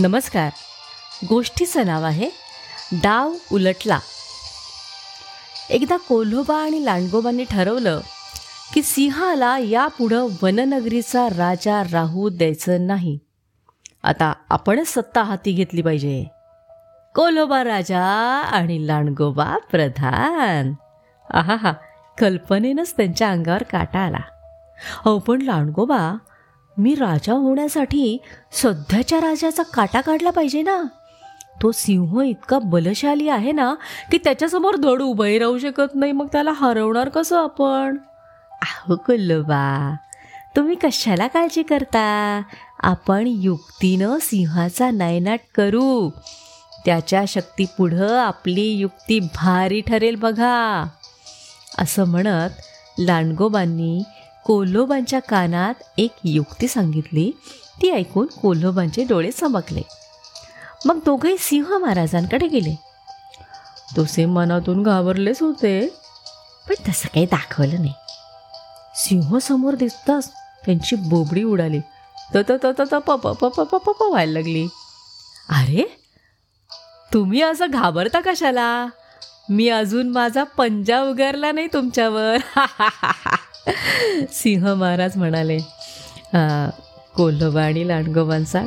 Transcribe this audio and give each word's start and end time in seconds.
नमस्कार. 0.00 0.50
गोष्टीचं 1.28 1.86
नाव 1.86 2.02
आहे 2.02 2.30
डाव 2.92 3.32
उलटला. 3.52 3.98
एकदा 5.70 5.96
कोल्होबा 5.96 6.56
आणि 6.56 6.84
लांडगोबांनी 6.84 7.44
ठरवलं 7.50 8.00
की 8.74 8.82
सिंहाला 8.82 9.58
यापुढं 9.58 10.26
वननगरीचा 10.42 11.28
राजा 11.28 11.82
राहू 11.92 12.28
द्यायचं 12.28 12.86
नाही. 12.86 13.18
आता 14.02 14.32
आपणच 14.50 14.88
सत्ता 14.88 15.22
हाती 15.22 15.52
घेतली 15.52 15.82
पाहिजे. 15.82 16.24
कोल्होबा 17.14 17.64
राजा 17.64 18.04
आणि 18.52 18.86
लांडगोबा 18.86 19.56
प्रधान. 19.70 20.72
आहा 21.32 21.56
हा 21.56 21.72
कल्पनेनंच 22.18 22.96
त्यांच्या 22.96 23.30
अंगावर 23.30 23.62
काटा 23.62 23.98
आला. 23.98 24.20
अहो 25.04 25.18
पण 25.18 25.42
लांडगोबा 25.42 26.14
मी 26.78 26.94
राजा 26.94 27.32
होण्यासाठी 27.32 28.18
सध्याच्या 28.52 29.20
राजाचा 29.20 29.62
काटा 29.62 30.00
काढला 30.00 30.30
पाहिजे 30.30 30.62
ना. 30.62 30.82
तो 31.62 31.72
सिंह 31.72 32.22
इतका 32.24 32.58
बलशाली 32.58 33.28
आहे 33.28 33.52
ना 33.52 33.74
की 34.12 34.18
त्याच्यासमोर 34.18 34.76
धड 34.76 35.02
उभे 35.02 35.38
राहू 35.38 35.58
शकत 35.58 35.94
नाही. 35.94 36.12
मग 36.12 36.26
त्याला 36.32 36.52
हरवणार 36.52 37.08
कसं 37.08 37.44
आपण? 37.44 37.96
अहो 38.52 38.96
कुल्लोबा 38.96 39.96
तुम्ही 40.56 40.76
कशाला 40.82 41.26
काळजी 41.26 41.62
करता? 41.62 42.42
आपण 42.80 43.24
युक्तीनं 43.26 44.16
सिंहाचा 44.20 44.90
नायनाट 44.90 45.40
करू. 45.54 46.10
त्याच्या 46.84 47.24
शक्तीपुढं 47.28 48.18
आपली 48.18 48.70
युक्ती 48.70 49.20
भारी 49.20 49.80
ठरेल 49.80 50.14
बघा. 50.14 50.86
असं 51.78 52.04
म्हणत 52.04 52.50
लांडगोबांनी 52.98 54.02
कोल्होबांच्या 54.48 55.20
कानात 55.20 55.74
एक 55.98 56.10
युक्ती 56.24 56.68
सांगितली. 56.68 57.30
ती 57.82 57.90
ऐकून 57.90 58.26
कोल्होबांचे 58.26 59.04
डोळे 59.04 59.30
चमकले. 59.30 59.82
मग 60.86 60.98
दोघंही 61.04 61.36
सिंह 61.38 61.78
महाराजांकडे 61.78 62.46
गेले. 62.46 62.74
तोसे 63.96 64.24
मनातून 64.24 64.82
घाबरलेच 64.82 65.42
होते. 65.42 65.88
पण 66.68 66.74
तसं 66.88 67.08
काही 67.08 67.26
दाखवलं 67.26 67.80
नाही. 67.80 67.92
सिंह 68.94 69.38
समोर 69.38 69.74
दिसताच 69.74 70.30
त्यांची 70.66 70.96
बोबडी 70.96 71.42
उडाली. 71.42 71.80
त 72.34 72.38
त 72.48 72.52
त 72.64 72.80
त 72.80 72.94
प 72.94 73.10
प 73.16 73.44
प 73.44 74.02
व्हायला 74.02 74.32
लागली. 74.32 74.68
अरे 75.48 75.98
तुम्ही 77.12 77.42
असं 77.42 77.66
घाबरता 77.70 78.20
कशाला? 78.20 78.86
मी 79.48 79.68
अजून 79.68 80.08
माझा 80.08 80.44
पंजा 80.44 81.02
उगारला 81.02 81.52
नाही 81.52 81.66
तुमच्यावर. 81.66 82.36
सिंह 84.32 84.72
महाराज 84.74 85.16
म्हणाले 85.16 85.58
कोल्होबा 87.16 87.62
आणि 87.62 87.86
लांडगोबांचा 87.88 88.62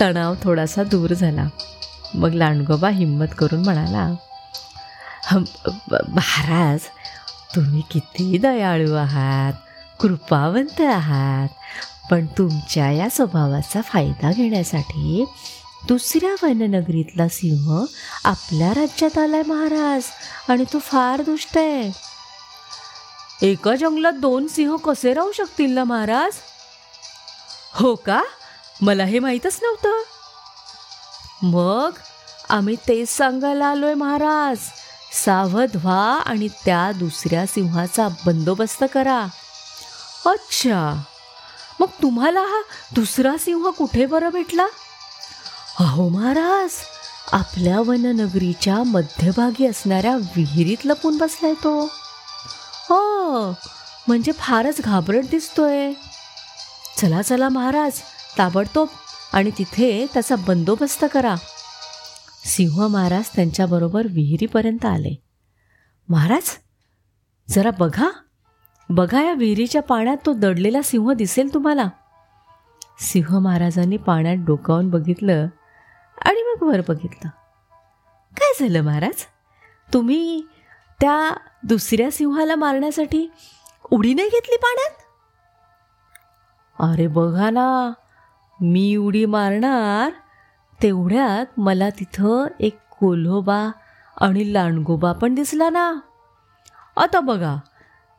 तणाव 0.00 0.34
थोडासा 0.42 0.82
दूर 0.82 1.12
झाला. 1.12 1.46
मग 2.14 2.34
लांडगोबा 2.34 2.88
हिंमत 2.88 3.34
करून 3.38 3.64
म्हणाला 3.64 4.06
महाराज 6.08 6.80
तुम्ही 7.54 7.82
किती 7.90 8.38
दयाळू 8.38 8.94
आहात 8.94 9.52
कृपावंत 10.00 10.80
आहात 10.80 11.48
पण 12.10 12.26
तुमच्या 12.38 12.90
या 12.90 13.08
स्वभावाचा 13.10 13.80
फायदा 13.80 14.30
घेण्यासाठी 14.32 15.24
दुसऱ्या 15.88 16.34
वननगरीतला 16.42 17.26
सिंह 17.28 17.84
आपल्या 18.24 18.72
राज्यात 18.74 19.18
आलाय 19.18 19.42
महाराज 19.46 20.04
आणि 20.48 20.64
तो 20.72 20.78
फार 20.78 21.22
दुष्ट 21.22 21.58
आहे. 21.58 21.90
एका 23.42 23.76
जंगलात 23.76 24.12
दोन 24.12 24.46
सिंह 24.46 24.76
कसे 24.76 25.14
राहू 25.14 25.32
शकतील 25.32 25.70
ना 25.70 25.84
महाराज? 25.84 26.32
हो 27.74 27.94
का? 27.94 28.22
मला 28.80 29.04
हे 29.04 29.18
माहीतच 29.18 29.60
नव्हतं. 29.62 30.02
मग 31.42 31.90
आम्ही 32.48 32.76
तेच 32.76 33.08
सांगायला 33.08 33.66
आलोय 33.66 33.94
महाराज. 33.94 34.58
सावध 35.24 35.76
व्हा 35.76 36.20
आणि 36.26 36.48
त्या 36.48 36.92
दुसऱ्या 36.92 37.46
सिंहाचा 37.46 38.08
बंदोबस्त 38.26 38.84
करा. 38.94 39.26
अच्छा. 40.26 41.02
मग 41.80 41.86
तुम्हाला 42.02 42.40
हा 42.40 42.62
दुसरा 42.94 43.36
सिंह 43.40 43.70
कुठे 43.70 44.06
बरं 44.06 44.28
भेटला? 44.28 44.66
अहो 45.80 46.08
महाराज 46.08 46.70
आपल्या 47.32 47.80
वननगरीच्या 47.80 48.82
मध्यभागी 48.82 49.66
असणाऱ्या 49.66 50.16
विहिरीत 50.16 50.86
लपून 50.86 51.18
बसलाय 51.18 51.52
तो. 51.52 51.90
हो 52.90 53.50
म्हणजे 54.08 54.32
फारच 54.32 54.80
घाबरट 54.80 55.24
दिसतोय. 55.30 55.92
चला 56.98 57.22
चला 57.22 57.48
महाराज 57.48 58.00
ताबडतोब 58.38 58.88
आणि 59.32 59.50
तिथे 59.58 60.06
त्याचा 60.14 60.36
बंदोबस्त 60.36 61.04
करा. 61.12 61.34
सिंह 62.44 62.86
महाराज 62.86 63.28
त्यांच्याबरोबर 63.36 64.06
विहिरीपर्यंत 64.10 64.84
आले. 64.84 65.14
महाराज 66.08 66.50
जरा 67.48 67.70
बघा. 67.70 68.08
बघा 68.88 69.22
या 69.22 69.32
विहिरीच्या 69.32 69.82
पाण्यात 69.82 70.16
तो 70.26 70.32
दडलेला 70.32 70.82
सिंह 70.82 71.12
दिसेल 71.12 71.54
तुम्हाला. 71.54 71.84
सिंह 72.98 73.38
महाराजांनी 73.38 73.96
पाण्यात 73.96 74.36
डोकावून 74.36 74.90
बघितलं 74.90 75.46
आणि 76.18 76.42
मग 76.42 76.62
वर 76.62 76.80
बघितलं. 76.88 77.28
काय 78.36 78.52
झालं 78.60 78.80
महाराज? 78.80 79.24
तुम्ही 79.92 80.42
त्या 81.00 81.34
दुसऱ्या 81.62 82.10
सिंहाला 82.10 82.54
मारण्यासाठी 82.54 83.28
उडी 83.90 84.14
नाही 84.14 84.28
घेतली 84.28 84.56
पाण्यात? 84.56 85.02
अरे 86.78 87.06
बघा 87.06 87.50
ना 87.50 87.92
मी 88.60 88.96
उडी 88.96 89.24
मारणार 89.24 90.10
तेवढ्यात 90.82 91.58
मला 91.60 91.88
तिथं 91.90 92.46
एक 92.60 92.78
कोल्होबा 93.00 93.70
आणि 94.20 94.52
लांडगोबा 94.52 95.12
पण 95.12 95.34
दिसला 95.34 95.68
ना. 95.70 95.92
आता 96.96 97.20
बघा 97.20 97.56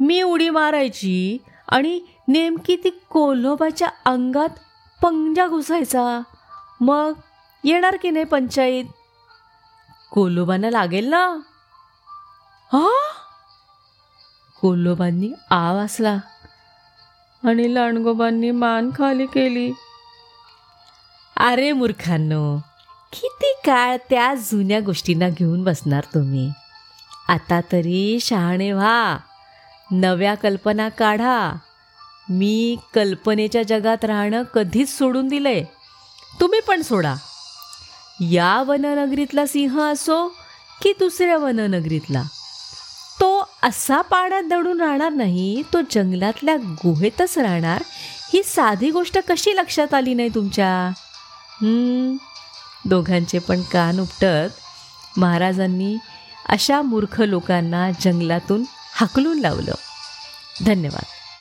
मी 0.00 0.22
उडी 0.22 0.50
मारायची 0.50 1.38
आणि 1.68 2.00
नेमकी 2.28 2.76
ती 2.76 2.90
कोल्होबाच्या 3.10 3.88
अंगात 4.04 4.48
पंजा 5.02 5.46
घुसायचा. 5.46 6.20
मग 6.80 7.12
येणार 7.64 7.96
की 8.02 8.10
नाही 8.10 8.24
पंचायत 8.24 8.84
कोलोबांना 10.10 10.70
लागेल 10.70 11.08
ना? 11.08 11.26
हा? 12.72 12.90
कोल्होबांनी 14.60 15.32
आ 15.50 15.72
वाचला 15.72 16.18
आणि 17.44 17.74
लांडगोबांनी 17.74 18.50
मान 18.50 18.90
खाली 18.90 19.26
केली. 19.26 19.72
अरे 21.36 21.72
मूर्खांनो 21.72 22.58
किती 23.12 23.52
काळ 23.64 23.96
त्या 24.10 24.34
जुन्या 24.34 24.80
गोष्टींना 24.80 25.28
घेऊन 25.28 25.64
बसणार 25.64 26.04
तुम्ही? 26.14 26.50
आता 27.28 27.60
तरी 27.60 28.18
शहाणे 28.20 28.72
व्हा. 28.72 29.18
नव्या 29.90 30.34
कल्पना 30.34 30.88
काढा. 30.88 31.52
मी 32.30 32.76
कल्पनेच्या 32.94 33.62
जगात 33.62 34.04
राहणं 34.04 34.42
कधीच 34.42 34.98
सोडून 34.98 35.28
दिलंय. 35.28 35.64
तुम्ही 36.40 36.60
पण 36.60 36.82
सोडा. 36.82 37.14
या 38.20 38.62
वननगरीतला 38.62 39.46
सिंह 39.46 39.80
असो 39.80 40.28
की 40.82 40.92
दुसऱ्या 40.98 41.36
वननगरीतला? 41.38 42.22
असा 43.62 44.00
पाण्यात 44.00 44.42
दडून 44.42 44.80
राहणार 44.80 45.12
नाही 45.12 45.62
तो 45.72 45.80
जंगलातल्या 45.90 46.56
गुहेतच 46.56 47.38
राहणार. 47.38 47.82
ही 48.32 48.42
साधी 48.42 48.90
गोष्ट 48.90 49.18
कशी 49.28 49.56
लक्षात 49.56 49.94
आली 49.94 50.14
नाही 50.14 50.28
तुमच्या? 50.28 50.90
दोघांचे 52.84 53.38
पण 53.38 53.62
कान 53.62 54.00
उपटत. 54.00 54.50
महाराजांनी 55.16 55.96
अशा 56.48 56.82
मूर्ख 56.82 57.20
लोकांना 57.20 57.90
जंगलातून 58.00 58.62
हाकलून 58.94 59.38
लावलं. 59.38 59.74
धन्यवाद. 60.66 61.04